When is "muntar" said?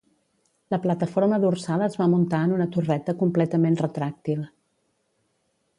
2.15-2.41